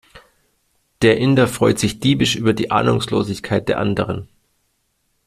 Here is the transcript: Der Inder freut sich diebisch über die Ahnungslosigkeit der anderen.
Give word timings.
Der 1.03 1.19
Inder 1.19 1.47
freut 1.47 1.77
sich 1.77 1.99
diebisch 1.99 2.35
über 2.35 2.53
die 2.53 2.71
Ahnungslosigkeit 2.71 3.69
der 3.69 3.77
anderen. 3.77 4.27